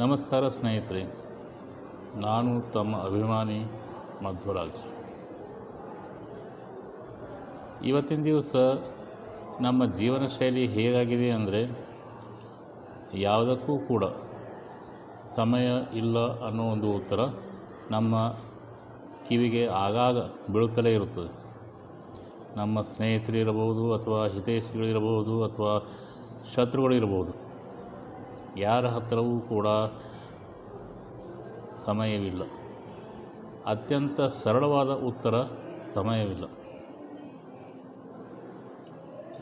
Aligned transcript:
ನಮಸ್ಕಾರ 0.00 0.44
ಸ್ನೇಹಿತರೆ, 0.48 1.00
ನಾನು 2.20 2.50
ತಮ್ಮ 2.74 2.92
ಅಭಿಮಾನಿ 3.08 3.58
ಮಧ್ವರಾಜ್ 4.24 4.78
ಇವತ್ತಿನ 7.88 8.22
ದಿವಸ 8.28 8.52
ನಮ್ಮ 9.66 9.80
ಜೀವನ 9.98 10.24
ಶೈಲಿ 10.36 10.64
ಹೇಗಾಗಿದೆ 10.76 11.28
ಅಂದರೆ, 11.30 11.60
ಯಾವುದಕ್ಕೂ 13.26 13.74
ಕೂಡ 13.90 14.04
ಸಮಯ 15.36 15.68
ಇಲ್ಲ 16.02 16.18
ಅನ್ನೋ 16.48 16.66
ಒಂದು 16.76 16.90
ಉತ್ತರ 17.00 17.20
ನಮ್ಮ 17.96 18.14
ಕಿವಿಗೆ 19.28 19.64
ಆಗಾಗ 19.84 20.18
ಬೀಳುತ್ತಲೇ 20.52 20.94
ಇರುತ್ತದೆ. 20.94 21.30
ನಮ್ಮ 22.60 22.82
ಸ್ನೇಹಿತರಿರಬಹುದು 22.94 23.86
ಅಥವಾ 23.98 24.22
ಹಿತೈಷಿಗಳಿರಬಹುದು 24.36 25.36
ಅಥವಾ 25.50 25.74
ಶತ್ರುಗಳಿರಬಹುದು 26.54 27.31
ಯಾರ 28.56 28.86
ಹತ್ತಿರವೂ 28.86 29.40
ಕೂಡ 29.40 29.66
ಸಮಯವಿಲ್ಲ. 31.86 32.42
ಅತ್ಯಂತ 33.66 34.20
ಸರಳವಾದ 34.20 34.90
ಉತ್ತರ 34.90 35.42
ಸಮಯವಿಲ್ಲ. 35.94 36.44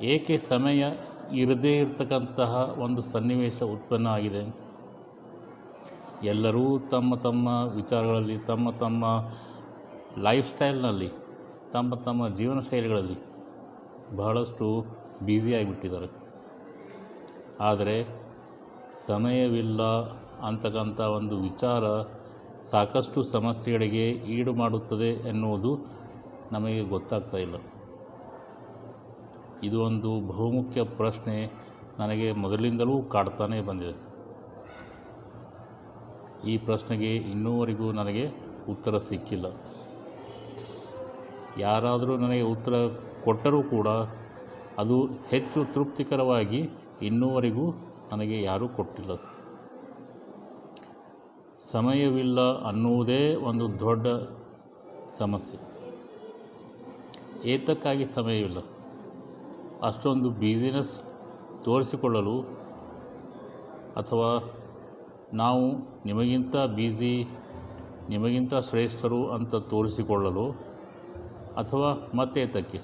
ಏಕೆ 0.03 0.39
ಸಮಯ 0.39 0.85
ಇರದೇ 1.33 1.79
ಇರತಕ್ಕಂತಹ 1.79 2.77
ಒಂದು 2.79 3.03
ಸನ್ನಿವೇಶ 3.03 3.63
ಉತ್ಪನ್ನ 3.63 4.07
ಆಗಿದೆ? 4.07 4.57
ಎಲ್ಲರೂ 6.23 6.79
ತಮ್ಮ 6.79 7.15
ತಮ್ಮ 7.15 7.49
ವಿಚಾರಗಳಲ್ಲಿ, 7.75 8.39
ತಮ್ಮ 8.39 8.71
ತಮ್ಮ 8.71 9.05
ಲೈಫ್ 10.19 10.55
ಸ್ಟೈಲ್ನಲ್ಲಿ 10.55 11.11
ತಮ್ಮ 11.73 11.95
ತಮ್ಮ 11.95 12.29
ಜೀವನ 12.29 12.61
ಶೈಲಿಗಳಲ್ಲಿ 12.61 13.19
ಬಹಳಷ್ಟು 14.17 14.87
ಬ್ಯುಸಿಯಾಗಿಬಿಟ್ಟಿದ್ದಾರೆ 15.23 16.09
ಆದರೆ 17.61 18.20
ಸಮಯವಿಲ್ಲ 19.07 19.83
ಅಂತಕ್ಕಂಥ 20.41 21.01
ಒಂದು 21.01 21.41
ವಿಚಾರ 21.41 21.85
ಸಾಕಷ್ಟು 22.71 23.23
ಸಮಸ್ಯೆಗಳಿಗೆ 23.23 24.11
ಈಡು 24.11 24.55
ಮಾಡುತ್ತದೆ 24.55 25.29
ಎನ್ನುವುದು 25.29 25.79
ನಮಗೆ 26.53 26.83
ಗೊತ್ತಾಗ್ತಾ 26.83 27.37
ಇಲ್ಲ. 27.37 27.55
ಇದು 29.63 29.83
ಒಂದು 29.83 30.21
ಬಹುಮುಖ್ಯ 30.21 30.83
ಪ್ರಶ್ನೆ 30.83 31.53
ನನಗೆ 31.99 32.33
ಮೊದಲಿಂದಲೂ 32.33 33.03
ಕಾಡ್ತಾನೇ 33.03 33.61
ಬಂದಿದೆ. 33.61 34.11
ಈ 36.51 36.59
ಪ್ರಶ್ನೆಗೆ 36.59 37.17
ಇನ್ನೂವರೆಗೂ 37.17 37.93
ನನಗೆ 37.93 38.31
ಉತ್ತರ 38.69 38.99
ಸಿಕ್ಕಿಲ್ಲ. 38.99 39.47
ಯಾರಾದರೂ 41.59 42.17
ನನಗೆ 42.17 42.41
ಉತ್ತರ 42.41 42.73
ಕೊಟ್ಟರೂ 43.25 43.63
ಕೂಡ 43.63 43.89
ಅದು 44.79 45.07
ಹೆಚ್ಚು 45.07 45.73
ತೃಪ್ತಿಕರವಾಗಿ 45.73 46.71
ಇನ್ನೂವರೆಗೂ 47.03 47.90
ನನಗೆ 48.13 48.43
ಯಾರೂ 48.43 48.69
ಕೊಟ್ಟಿಲ್ಲ. 48.69 49.11
ಸಮಯವಿಲ್ಲ 51.59 52.67
ಅನ್ನುವುದೇ 52.67 53.35
ಒಂದು 53.35 53.81
ದೊಡ್ಡ 53.81 54.07
ಸಮಸ್ಯೆ. 55.19 55.71
ಏತಕ್ಕಾಗಿ 57.49 58.07
ಸಮಯವಿಲ್ಲ? 58.07 58.59
ಅಷ್ಟೊಂದು 59.83 60.31
ಬಿಸಿನೆಸ್ 60.31 61.01
ತೋರಿಸಿಕೊಳ್ಳಲು 61.65 62.41
ಅಥವಾ 63.97 64.51
ನಾವು 65.33 65.73
ನಿಮಗಿಂತ 66.07 66.57
ಬ್ಯುಸಿ 66.57 67.29
ನಿಮಗಿಂತ 68.09 68.55
ಶ್ರೇಷ್ಠರು 68.55 69.31
ಅಂತ 69.31 69.55
ತೋರಿಸಿಕೊಳ್ಳಲು 69.55 70.51
ಅಥವಾ 71.57 72.11
ಮತ್ತೇತಕ್ಕೆ? 72.17 72.81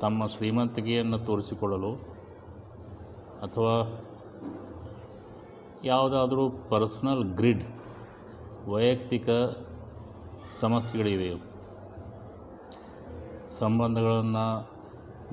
ತಮ್ಮ 0.00 0.26
ಶ್ರೀಮಂತಿಕೆಯನ್ನು 0.26 1.18
ತೋರಿಸಿಕೊಳ್ಳಲು 1.18 2.07
ಅಥವಾ 3.42 4.04
ಯಾವುದಾದರೂ 5.84 6.50
ಪರ್ಸನಲ್ 6.50 7.24
ಗ್ರಿಡ್, 7.24 7.64
ವೈಯಕ್ತಿಕ 8.68 9.28
ಸಮಸ್ಯೆಗಳಿವೆ 10.60 11.42
ಸಂಬಂಧಗಳನ್ನು 13.48 14.46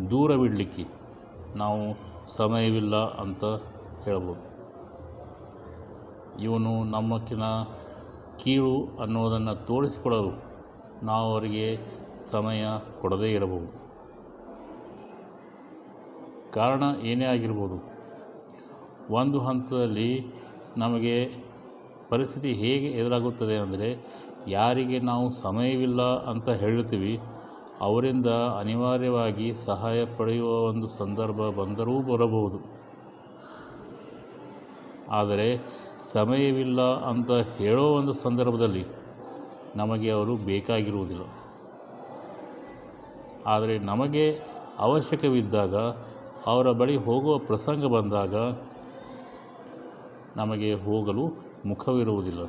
ದೂರವಿಡಲಿಕ್ಕೆ 0.10 0.86
ನಾವು 1.56 1.82
ಸಮಯವಿಲ್ಲ 2.38 2.96
ಅಂತ 2.96 3.44
ಹೇಳ್ಬೋದು. 4.04 4.56
ಇವನು 6.44 6.84
ನಮ್ಮಕ್ಕಿನ 6.84 7.44
ಕೀಳು 8.44 8.98
ಅನ್ನೋದನ್ನು 9.02 9.66
ತೋರಿಸಿಕೊಡಲು 9.66 10.32
ನಾವು 11.06 11.32
ಅವರಿಗೆ 11.32 11.78
ಸಮಯ 12.32 12.66
ಕೊಡದೇ 13.02 13.32
ಇರಬಹುದು. 13.34 13.86
ಕಾರಣ 16.54 16.84
ಏನೇ 17.04 17.26
ಆಗಿರ್ಬೋದು 17.26 17.95
ಒಂದು 19.10 19.40
ಹಂತದಲ್ಲಿ 19.40 20.26
ನಮಗೆ 20.78 21.32
ಪರಿಸ್ಥಿತಿ 22.10 22.54
ಹೇಗೆ 22.54 22.88
ಎದುರಾಗುತ್ತದೆ 22.88 23.58
ಅಂದರೆ, 23.58 23.98
ಯಾರಿಗೆ 24.48 25.00
ನಾವು 25.00 25.30
ಸಮಯವಿಲ್ಲ 25.30 26.02
ಅಂತ 26.02 26.50
ಹೇಳುತ್ತೀವಿ, 26.50 27.20
ಅವರಿಂದ 27.82 28.26
ಅನಿವಾರ್ಯವಾಗಿ 28.60 29.54
ಸಹಾಯ 29.54 30.06
ಪಡೆಯುವ 30.06 30.50
ಒಂದು 30.50 30.88
ಸಂದರ್ಭ 30.88 31.42
ಬಂದರೂ 31.42 32.02
ಬರಬಹುದು. 32.02 32.76
ಆದರೆ 35.10 35.60
ಸಮಯವಿಲ್ಲ 36.14 36.82
ಅಂತ 36.82 37.32
ಹೇಳೋ 37.32 37.84
ಒಂದು 37.84 38.14
ಸಂದರ್ಭದಲ್ಲಿ 38.14 38.86
ನಮಗೆ 39.76 40.10
ಅವರು 40.10 40.36
ಬೇಕಾಗಿರುವುದಿಲ್ಲ. 40.36 41.22
ಆದರೆ 43.46 43.80
ನಮಗೆ 43.80 44.40
ಅವಶ್ಯಕವಿದ್ದಾಗ, 44.80 45.76
ಅವರ 46.46 46.72
ಬಳಿ 46.72 46.96
ಹೋಗುವ 46.96 47.38
ಪ್ರಸಂಗ 47.38 47.86
ಬಂದಾಗ 47.86 48.36
ನಮಗೆ 50.36 50.74
ಹೋಗಲು 50.74 51.26
ಮುಖವಿರುವುದಿಲ್ಲ. 51.66 52.44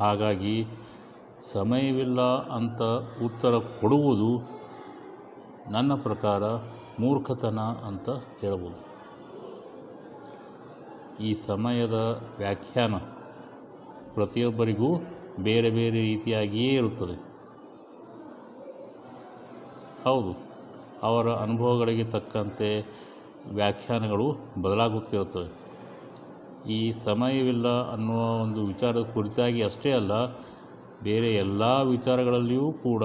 ಹಾಗಾಗಿ 0.00 0.66
ಸಮಯವಿಲ್ಲ 1.40 2.20
ಅಂತ 2.48 2.82
ಉತ್ತರ 3.24 3.58
ಕೊಡುವುದು 3.80 4.30
ನನ್ನ 5.70 5.94
ಪ್ರಕಾರ 5.94 6.42
ಮೂರ್ಖತನ 7.00 7.60
ಅಂತ 7.60 8.08
ಹೇಳಬಹುದು. 8.40 8.80
ಈ 11.22 11.34
ಸಮಯದ 11.46 11.96
ವ್ಯಾಖ್ಯಾನ 12.38 12.96
ಪ್ರತಿಯೊಬ್ಬರಿಗೂ 14.14 14.88
ಬೇರೆ 15.40 15.70
ಬೇರೆ 15.70 16.00
ರೀತಿಯಾಗಿಯೇ 16.00 16.74
ಇರುತ್ತದೆ. 16.74 17.16
ಹೌದು, 20.04 20.32
ಅವರ 21.02 21.26
ಅನುಭವಗಳಿಗೆ 21.28 22.04
ತಕ್ಕಂತೆ 22.04 22.68
ವ್ಯಾಖ್ಯಾನಗಳು 23.52 24.36
ಬದಲಾಗುತ್ತಿರುತ್ತವೆ. 24.62 25.66
ಈ 26.72 26.92
ಸಮಯವಿಲ್ಲ 26.92 27.92
ಅನ್ನುವ 27.92 28.42
ಒಂದು 28.42 28.66
ವಿಚಾರದ 28.66 29.02
ಕುರಿತಾಗಿ 29.14 29.62
ಅಷ್ಟೇ 29.62 29.92
ಅಲ್ಲ, 29.92 30.26
ಬೇರೆ 31.02 31.34
ಎಲ್ಲ 31.34 31.62
ವಿಚಾರಗಳಲ್ಲಿಯೂ 31.82 32.72
ಕೂಡ 32.72 33.04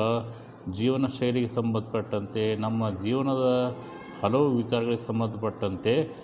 ಜೀವನ 0.72 1.06
ಶೈಲಿಗೆ 1.20 1.48
ಸಂಬಂಧಪಟ್ಟಂತೆ, 1.48 2.56
ನಮ್ಮ 2.56 2.90
ಜೀವನದ 2.90 3.76
ಹಲವು 4.24 4.50
ವಿಚಾರಗಳಿಗೆ 4.50 5.08
ಸಂಬಂಧಪಟ್ಟಂತೆ 5.08 6.16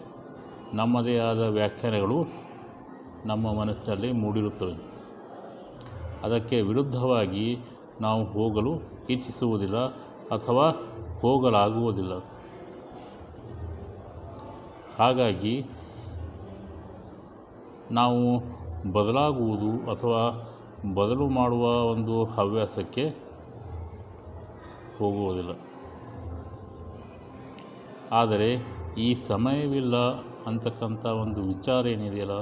ನಮ್ಮದೇ 0.73 1.17
ಆದ 1.17 1.39
ವ್ಯಾಖ್ಯಾನಗಳು 1.39 2.23
ನಮ್ಮ 3.25 3.53
ಮನಸ್ಸಿನಲ್ಲಿ 3.53 4.11
ಮೂಡಿರುತ್ತವೆ. 4.11 4.73
ಅದಕ್ಕೆ 6.23 6.61
ವಿರುದ್ಧವಾಗಿ 6.61 7.57
ನಾವು 8.01 8.23
ಹೋಗಲು 8.23 8.81
ಇಚ್ಛಿಸುವುದಿಲ್ಲ 9.09 9.77
ಅಥವಾ 10.31 10.69
ಹೋಗಲಾಗುವುದಿಲ್ಲ. 11.21 12.36
ಹಾಗಾಗಿ 14.99 15.55
ನಾವು 17.91 18.21
ಬದಲಾಗುವುದು 18.93 19.71
ಅಥವಾ 19.91 20.21
ಬದಲು 20.93 21.25
ಮಾಡುವ 21.29 21.65
ಒಂದು 21.93 22.15
ಹವ್ಯಾಸಕ್ಕೆ 22.25 23.05
ಹೋಗುವುದಿಲ್ಲ. 24.97 25.53
ಆದರೆ 28.11 28.49
ಈ 28.97 29.07
ಸಮಯವಿಲ್ಲ 29.13 29.95
ಅಂತಕ್ಕಂಥ 30.49 31.05
ಒಂದು 31.05 31.41
ವಿಚಾರ 31.43 31.87
ಏನಿದೆಯಲ್ಲ, 31.87 32.37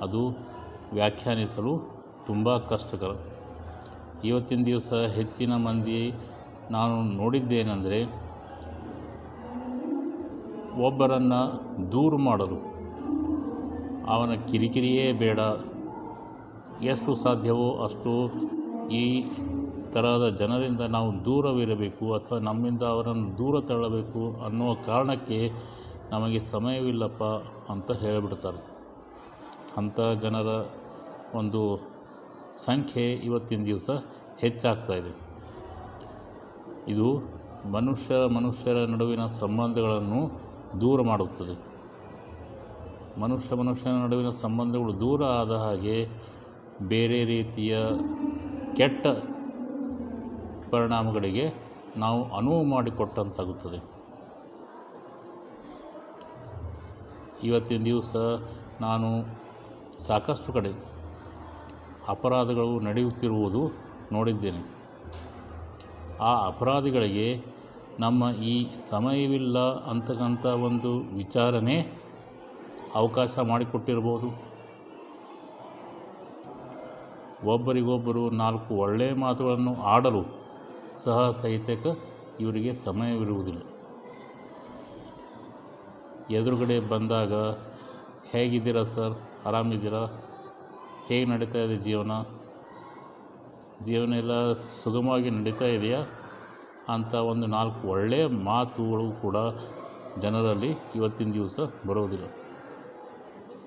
ಅದು 0.00 0.22
ವ್ಯಾಖ್ಯಾನಿಸಲು 0.92 1.72
ತುಂಬ 2.26 2.56
ಕಷ್ಟಕರ. 2.56 3.12
ಇವತ್ತಿನ 4.24 4.64
ದಿವಸ 4.64 4.92
ಹೆಚ್ಚಿನ 4.92 5.56
ಮಂದಿ 5.56 6.00
ನಾನು 6.70 7.02
ನೋಡಿದ್ದೇನೆಂದರೆ 7.02 7.98
ಒಬ್ಬರನ್ನು 10.80 11.60
ದೂರು 11.92 12.18
ಮಾಡಲು. 12.18 12.76
ಅವನ 14.06 14.34
ಕಿರಿಕಿರಿಯೇ 14.34 15.12
ಬೇಡ. 15.12 15.40
ಎಷ್ಟು 16.82 17.14
ಸಾಧ್ಯವೋ 17.14 17.84
ಅಷ್ಟು 17.84 18.32
ಈ 18.88 19.24
ತರಹದ 19.92 20.36
ಜನರಿಂದ 20.38 20.80
ನಾವು 20.80 21.24
ದೂರವಿರಬೇಕು 21.24 22.14
ಅಥವಾ 22.14 22.38
ನಮ್ಮಿಂದ 22.38 22.82
ಅವರನ್ನು 22.82 23.38
ದೂರ 23.38 23.60
ತಳ್ಳಬೇಕು 23.60 24.44
ಅನ್ನುವ 24.44 24.74
ಕಾರಣಕ್ಕೆ 24.74 25.52
ನಮಗೆ 26.10 26.38
ಸಮಯವಿಲ್ಲಪ್ಪ 26.38 27.22
ಅಂತ 27.72 27.92
ಹೇಳಿಬಿಡ್ತಾರೆ. 27.92 28.66
ಅಂಥ 29.76 30.00
ಜನರ 30.22 30.66
ಒಂದು 31.34 31.88
ಸಂಖ್ಯೆ 32.64 33.12
ಇವತ್ತಿನ 33.12 33.64
ದಿವಸ 33.64 33.90
ಹೆಚ್ಚಾಗ್ತಾ 34.38 34.92
ಇದೆ. 34.92 35.26
ಇದು 36.88 37.36
ಮನುಷ್ಯ 37.72 38.14
ಮನುಷ್ಯರ 38.34 38.76
ನಡುವಿನ 38.76 39.26
ಸಂಬಂಧಗಳನ್ನು 39.26 40.46
ದೂರ 40.80 41.00
ಮಾಡುತ್ತದೆ. 41.02 41.76
ಮನುಷ್ಯ 43.20 43.56
ಮನುಷ್ಯನ 43.56 43.92
ನಡುವಿನ 43.92 44.30
ಸಂಬಂಧಗಳು 44.30 45.00
ದೂರ 45.00 45.24
ಆದ 45.24 45.52
ಹಾಗೆ 45.52 46.08
ಬೇರೆ 46.82 47.24
ರೀತಿಯ 47.24 47.78
ಕೆಟ್ಟ 48.76 49.06
ಪರಿಣಾಮಗಳಿಗೆ 50.70 51.54
ನಾವು 51.96 52.36
ಅನುವು 52.36 52.64
ಮಾಡಿಕೊಟ್ಟಂತಾಗುತ್ತದೆ. 52.64 53.96
ಇವತ್ತಿನ 57.44 57.84
ದಿವಸ 57.84 58.16
ನಾನು 58.80 59.24
ಸಾಕಷ್ಟು 60.02 60.52
ಕಡೆ 60.52 60.72
ಅಪರಾಧಗಳು 62.08 62.80
ನಡೆಯುತ್ತಿರುವುದು 62.80 63.70
ನೋಡಿದ್ದೇನೆ. 64.12 64.76
ಆ 66.20 66.46
ಅಪರಾಧಿಗಳಿಗೆ 66.46 67.55
ನಮ್ಮ 68.00 68.30
ಈ 68.30 68.66
ಸಮಯವಿಲ್ಲ 68.90 69.58
ಅಂತಕ್ಕಂಥ 69.84 70.46
ಒಂದು 70.46 70.98
ವಿಚಾರನೇ 70.98 71.92
ಅವಕಾಶ 72.94 73.38
ಮಾಡಿಕೊಟ್ಟಿರ್ಬೋದು. 73.38 74.56
ಒಬ್ಬರಿಗೊಬ್ಬರು 77.44 78.30
ನಾಲ್ಕು 78.30 78.74
ಒಳ್ಳೆಯ 78.74 79.12
ಮಾತುಗಳನ್ನು 79.12 79.82
ಆಡಲು 79.82 80.24
ಸಹ 81.04 81.30
ಸಹಿತಕ 81.30 81.98
ಇವರಿಗೆ 82.40 82.74
ಸಮಯವಿರುವುದಿಲ್ಲ. 82.74 83.60
ಎದುರುಗಡೆ 86.30 86.80
ಬಂದಾಗ, 86.80 87.34
ಹೇಗಿದ್ದೀರಾ 88.30 88.84
ಸರ್? 88.84 89.46
ಆರಾಮಿದ್ದೀರಾ? 89.46 90.24
ಹೇಗೆ 91.06 91.24
ನಡೀತಾ 91.24 91.58
ಇದೆ 91.58 91.76
ಜೀವನ? 91.76 92.12
ಜೀವನ 93.82 94.12
ಎಲ್ಲ 94.12 94.52
ಸುಗಮವಾಗಿ 94.52 95.30
ನಡೀತಾ 95.30 95.64
ಇದೆಯಾ? 95.64 96.15
ಅಂತ 96.88 97.14
ಒಂದು 97.14 97.46
ನಾಲ್ಕು 97.46 97.88
ಒಳ್ಳೆಯ 97.88 98.26
ಮಾತುಗಳು 98.26 99.22
ಕೂಡ 99.22 99.36
ಜನರಲ್ಲಿ 100.18 100.76
ಇವತ್ತಿನ 100.94 101.32
ದಿವಸ 101.32 101.60
ಬರೋದಿಲ್ಲ. 101.86 102.24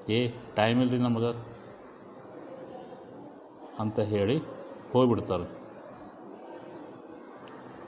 ಏ 0.10 0.30
ಟೈಮ್ 0.56 0.82
ಇಲ್ಲರಿ 0.82 0.98
ನಮಗೆ? 0.98 1.50
ಅಂತ 3.80 4.00
ಹೇಳಿ 4.00 4.38
ಹೋಗ್ಬಿಡ್ತಾರೆ. 4.92 5.60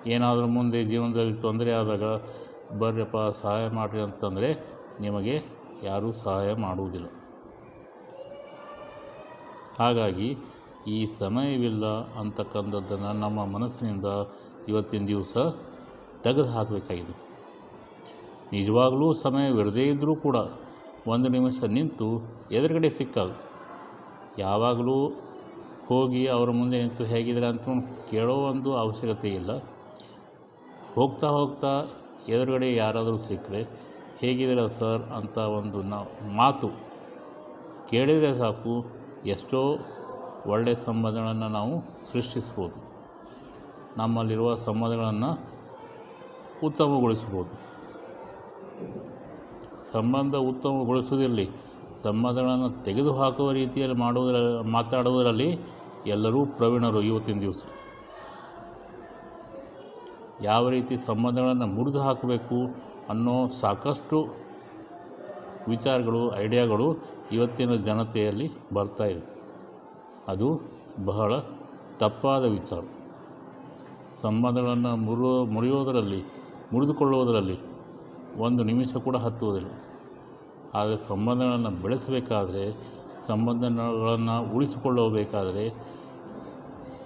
ಏನಾದರೂ 0.05 0.47
ಮುಂದೆ 0.47 0.83
ಜೀವನದಲ್ಲಿ 0.83 1.33
ತೊಂದರೆ 1.33 1.71
ಆದಾಗ, 1.71 2.03
ಬರ್ರಪ್ಪ 2.79 3.17
ಸಹಾಯ 3.17 3.69
ಮಾಡಿರಿ 3.69 4.01
ಅಂತಂದರೆ 4.01 4.65
ನಿಮಗೆ 4.99 5.41
ಯಾರೂ 5.83 6.11
ಸಹಾಯ 6.11 6.53
ಮಾಡುವುದಿಲ್ಲ. 6.53 7.07
ಹಾಗಾಗಿ 9.79 10.37
ಈ 10.87 11.05
ಸಮಯವಿಲ್ಲ 11.05 11.85
ಅಂತಕ್ಕಂಥದ್ದನ್ನು 12.19 13.13
ನಮ್ಮ 13.13 13.45
ಮನಸ್ಸಿನಿಂದ 13.45 14.05
ಇವತ್ತಿನ 14.67 15.05
ದಿವಸ 15.05 15.33
ತೆಗೆದು 16.23 16.45
ಹಾಕಬೇಕಾಗಿದೆ. 16.45 17.13
ನಿಜವಾಗಲೂ 18.53 19.13
ಸಮಯವಿರದೇ 19.13 19.83
ಇದ್ದರೂ 19.83 20.15
ಕೂಡ 20.15 20.35
ಒಂದು 21.07 21.29
ನಿಮಿಷ 21.29 21.63
ನಿಂತು 21.63 22.07
ಎದುರುಗಡೆ 22.51 22.89
ಸಿಕ್ಕಾಗ 22.89 23.31
ಯಾವಾಗಲೂ 24.37 25.07
ಹೋಗಿ 25.87 26.27
ಅವರ 26.27 26.49
ಮುಂದೆ 26.49 26.81
ನಿಂತು 26.81 27.03
ಹೇಗಿದ್ರೆ 27.03 27.45
ಅಂತ 27.45 27.65
ಕೇಳೋ 28.11 28.33
ಒಂದು 28.33 28.75
ಅವಶ್ಯಕತೆ 28.75 29.29
ಇಲ್ಲ. 29.29 29.51
ಹೋಗ್ತಾ 30.95 31.27
ಹೋಗ್ತಾ 31.27 31.71
ಎದುರುಗಡೆ 32.27 32.75
ಯಾರಾದರೂ 32.75 33.17
ಸಿಕ್ಕರೆ 33.17 33.61
ಹೇಗಿದ್ದೀರ 34.19 34.67
ಸರ್ 34.67 35.01
ಅಂತ 35.01 35.37
ಒಂದು 35.37 35.81
ಮಾತು 36.35 36.69
ಕೇಳಿದರೆ 37.89 38.37
ಸಾಕು. 38.39 38.85
ಎಷ್ಟೋ 39.25 39.79
ಒಳ್ಳೆಯ 40.45 40.75
ಸಂಬಂಧಗಳನ್ನು 40.75 41.47
ನಾವು 41.47 41.73
ಸೃಷ್ಟಿಸ್ಬೋದು. 42.11 42.90
ನಮ್ಮಲ್ಲಿರುವ 43.97 44.55
ಸಂಬಂಧಗಳನ್ನು 44.55 45.39
ಉತ್ತಮಗೊಳಿಸ್ಬೋದು 46.63 47.71
ಸಂಬಂಧ 49.91 50.35
ಉತ್ತಮಗೊಳಿಸುವುದರಲ್ಲಿ 50.35 51.49
ಸಂಬಂಧಗಳನ್ನು 52.03 52.83
ತೆಗೆದುಹಾಕುವ 52.83 53.51
ರೀತಿಯಲ್ಲಿ 53.51 53.97
ಮಾಡುವುದರ, 53.97 54.61
ಮಾತಾಡುವುದರಲ್ಲಿ 54.61 55.59
ಎಲ್ಲರೂ 56.07 56.45
ಪ್ರವೀಣರು 56.45 57.01
ಇವತ್ತಿನ 57.01 57.39
ದಿವಸ. 57.39 57.63
ಯಾವ 60.41 60.69
ರೀತಿ 60.69 60.97
ಸಂಬಂಧಗಳನ್ನು 60.97 61.65
ಮುರಿದು 61.65 61.99
ಹಾಕಬೇಕು 61.99 62.55
ಅನ್ನೋ 63.09 63.47
ಸಾಕಷ್ಟು 63.47 64.27
ವಿಚಾರಗಳು, 65.67 66.35
ಐಡಿಯಾಗಳು 66.35 66.95
ಇವತ್ತಿನ 67.31 67.75
ಜನತೆಯಲ್ಲಿ 67.75 68.51
ಬರ್ತಾ 68.73 69.03
ಇದೆ. 69.03 69.25
ಅದು 70.27 70.61
ಬಹಳ 71.05 71.39
ತಪ್ಪಾದ 71.97 72.45
ವಿಚಾರ. 72.45 73.00
ಸಂಬಂಧಗಳನ್ನು 74.21 74.95
ಮುರಿಯೋ 74.95 75.45
ಮುರಿಯೋದರಲ್ಲಿ 75.45 76.23
ಮುರಿದುಕೊಳ್ಳುವುದರಲ್ಲಿ 76.73 77.59
ಒಂದು 78.37 78.63
ನಿಮಿಷ 78.63 78.95
ಕೂಡ 78.95 79.15
ಹತ್ತುವುದಿಲ್ಲ. 79.15 79.71
ಆದರೆ 80.73 80.97
ಸಂಬಂಧಗಳನ್ನು 80.97 81.69
ಬೆಳೆಸಬೇಕಾದರೆ, 81.69 82.65
ಸಂಬಂಧಗಳನ್ನು 83.27 84.55
ಉಳಿಸಿಕೊಳ್ಳಬೇಕಾದರೆ 84.55 85.65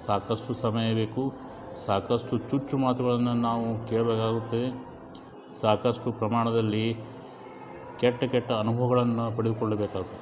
ಸಾಕಷ್ಟು 0.05 0.53
ಸಮಯ 0.53 0.93
ಬೇಕು. 0.93 1.33
ಸಾಕಷ್ಟು 1.85 2.37
ಚುಚ್ಚು 2.37 2.77
ಮಾತುಗಳನ್ನು 2.77 3.33
ನಾವು 3.33 3.87
ಕೇಳಬೇಕಾಗುತ್ತದೆ 3.87 4.85
ಸಾಕಷ್ಟು 5.61 6.11
ಪ್ರಮಾಣದಲ್ಲಿ 6.11 6.95
ಕೆಟ್ಟ 7.99 8.23
ಕೆಟ್ಟ 8.23 8.51
ಅನುಭವಗಳನ್ನು 8.51 9.37
ಪಡೆದುಕೊಳ್ಳಬೇಕಾಗುತ್ತದೆ 9.37 10.21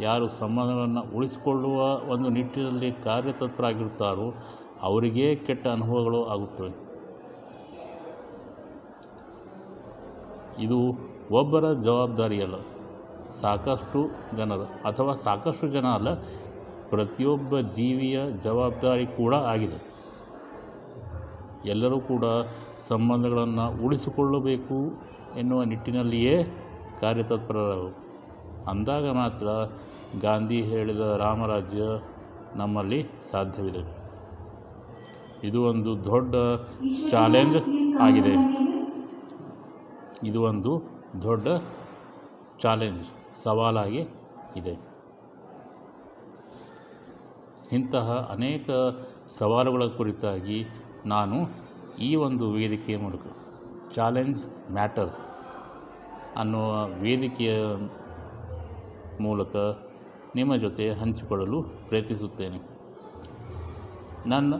ಯಾರು 0.00 0.28
ಸಂಬಂಧಗಳನ್ನು 0.28 1.02
ಉಳಿಸಿಕೊಳ್ಳುವ 1.16 1.78
ಒಂದು 2.12 2.28
ನಿಟ್ಟಿನಲ್ಲಿ 2.28 2.92
ಕಾರ್ಯತತ್ಪರಾಗಿರುತ್ತಾರೋ 2.92 4.34
ಅವರಿಗೇ 4.82 5.34
ಕೆಟ್ಟ 5.34 5.68
ಅನುಭವಗಳು 5.68 6.24
ಆಗುತ್ತವೆ. 6.24 6.90
ಇದು 10.58 10.78
ಒಬ್ಬರ 11.30 11.72
ಜವಾಬ್ದಾರಿಯಲ್ಲ. 11.72 12.54
ಸಾಕಷ್ಟು 13.40 14.10
ಜನರ, 14.36 14.60
ಅಥವಾ 14.60 15.14
ಸಾಕಷ್ಟು 15.14 15.68
ಜನ 15.68 15.86
ಅಲ್ಲ, 15.86 16.14
ಪ್ರತಿಯೊಬ್ಬ 16.90 17.60
ಜೀವಿಯ 17.60 18.20
ಜವಾಬ್ದಾರಿ 18.44 19.06
ಕೂಡ 19.06 19.34
ಆಗಿದೆ. 19.34 19.90
ಎಲ್ಲರೂ 21.64 22.00
ಕೂಡ 22.00 22.24
ಸಂಬಂಧಗಳನ್ನು 22.88 23.84
ಉಳಿಸಿಕೊಳ್ಳಬೇಕು 23.84 25.02
ಎನ್ನುವ 25.38 25.62
ನಿಟ್ಟಿನಲ್ಲಿಯೇ 25.62 26.42
ಕಾರ್ಯತತ್ಪರರಾಗಬೇಕು 27.00 28.00
ಅಂದಾಗ 28.70 29.10
ಮಾತ್ರ 29.10 29.46
ಗಾಂಧಿ 30.20 30.62
ಹೇಳಿದ 30.62 31.00
ರಾಮರಾಜ್ಯ 31.00 31.82
ನಮ್ಮಲ್ಲಿ 32.56 33.06
ಸಾಧ್ಯವಿದೆ. 33.30 33.99
ಇದು 35.44 35.62
ಒಂದು 35.62 36.04
ದೊಡ್ಡ 36.04 36.34
ಚಾಲೆಂಜ್ 37.10 37.56
ಆಗಿದೆ. 38.00 38.34
ಇದು 40.22 40.42
ಒಂದು 40.42 40.72
ದೊಡ್ಡ 41.22 41.48
ಚಾಲೆಂಜ್, 42.62 43.02
ಸವಾಲಾಗಿ 43.42 44.02
ಇದೆ. 44.56 44.74
ಇಂತಹ 47.72 48.28
ಅನೇಕ 48.32 48.70
ಸವಾಲುಗಳ 49.38 49.84
ಕುರಿತಾಗಿ 49.86 50.66
ನಾನು 51.06 51.36
ಈ 51.98 52.14
ಒಂದು 52.14 52.50
ವೇದಿಕೆಯ 52.50 52.96
ಮೂಲಕ 52.96 53.26
ಚಾಲೆಂಜ್ 53.94 54.40
ಮ್ಯಾಟರ್ಸ್ 54.72 55.20
ಅನ್ನುವ 56.36 56.86
ವೇದಿಕೆಯ 57.00 57.54
ಮೂಲಕ 59.20 59.56
ನಿಮ್ಮ 60.34 60.56
ಜೊತೆ 60.56 60.90
ಹಂಚಿಕೊಳ್ಳಲು 60.90 61.62
ಪ್ರಯತ್ನಿಸುತ್ತೇನೆ. 61.62 62.60
ನನ್ನ 64.26 64.54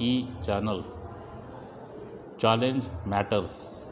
ಈ 0.00 0.28
ಚಾನಲ್ 0.46 0.82
ಚಾಲೆಂಜ್ 2.40 3.08
ಮ್ಯಾಟರ್ಸ್ 3.08 3.88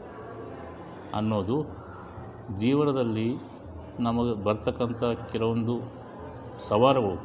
ಅನ್ನೋದು 1.13 1.63
ಜೀವನದಲ್ಲಿ 2.49 3.35
ನಮಗೆ 3.99 4.43
ಬರ್ತಕ್ಕಂಥ 4.43 5.03
ಕೆಲವೊಂದು 5.03 5.75
ಸವಾಲುಗಳು, 6.69 7.17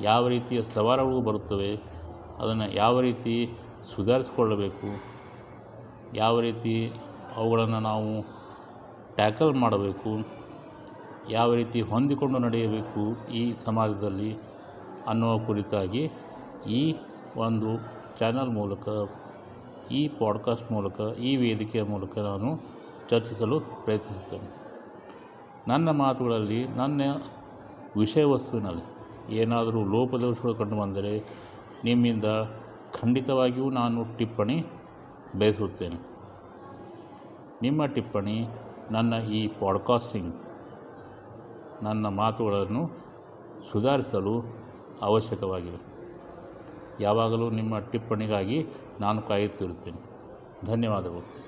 ಯಾವ 0.00 0.28
ರೀತಿಯ 0.28 0.62
ಸವಾರಗಳು 0.62 1.20
ಬರುತ್ತವೆ, 1.20 1.76
ಅದನ್ನು 2.38 2.74
ಯಾವ 2.74 3.00
ರೀತಿ 3.00 3.34
ಸುಧಾರಿಸಿಕೊಳ್ಳಬೇಕು, 3.94 4.88
ಯಾವ 6.14 6.40
ರೀತಿ 6.40 6.92
ಅವುಗಳನ್ನು 7.36 7.80
ನಾವು 7.80 8.22
ಟ್ಯಾಕಲ್ 9.16 9.54
ಮಾಡಬೇಕು, 9.54 10.12
ಯಾವ 11.30 11.54
ರೀತಿ 11.54 11.80
ಹೊಂದಿಕೊಂಡು 11.80 12.38
ನಡೆಯಬೇಕು 12.38 13.30
ಈ 13.30 13.52
ಸಮಾಜದಲ್ಲಿ 13.52 14.38
ಅನ್ನುವ 15.08 15.38
ಕುರಿತಾಗಿ 15.38 16.10
ಈ 16.66 16.96
ಒಂದು 17.36 17.97
ಚಾನಲ್ 18.18 18.50
ಮೂಲಕ, 18.50 18.88
ಈ 19.90 20.08
ಪಾಡ್ಕಾಸ್ಟ್ 20.08 20.72
ಮೂಲಕ, 20.72 21.00
ಈ 21.18 21.36
ವೇದಿಕೆಯ 21.36 21.82
ಮೂಲಕ 21.82 22.18
ನಾನು 22.18 22.60
ಚರ್ಚಿಸಲು 23.10 23.60
ಪ್ರಯತ್ನಿಸುತ್ತೇನೆ. 23.60 24.54
ನನ್ನ 25.68 25.90
ಮಾತುಗಳಲ್ಲಿ, 25.90 26.64
ನನ್ನ 26.64 27.02
ವಿಷಯ 27.96 28.24
ವಸ್ತುವಿನಲ್ಲಿ 28.24 28.82
ಏನಾದರೂ 29.36 29.84
ಲೋಪದೋಷಗಳು 29.84 30.54
ಕಂಡುಬಂದರೆ 30.54 31.18
ನಿಮ್ಮಿಂದ 31.84 32.24
ಖಂಡಿತವಾಗಿಯೂ 33.02 33.70
ನಾನು 33.70 34.04
ಟಿಪ್ಪಣಿ 34.16 34.64
ಬಯಸುತ್ತೇನೆ. 35.38 35.96
ನಿಮ್ಮ 37.62 37.86
ಟಿಪ್ಪಣಿ, 37.86 38.48
ನನ್ನ 38.90 39.14
ಈ 39.30 39.48
ಪಾಡ್ಕಾಸ್ಟಿಂಗ್ 39.48 40.34
ನನ್ನ 41.82 42.08
ಮಾತುಗಳನ್ನು 42.08 42.90
ಸುಧಾರಿಸಲು 43.72 44.42
ಅವಶ್ಯಕವಾಗಿದೆ. 45.02 45.97
ಯಾವಾಗಲೂ 47.00 47.50
ನಿಮ್ಮ 47.50 47.78
ಟಿಪ್ಪಣಿಗಾಗಿ 47.78 48.66
ನಾನು 49.00 49.22
ಕಾಯುತ್ತಿರುತ್ತೇನೆ. 49.22 50.08
ಧನ್ಯವಾದಗಳು. 50.66 51.38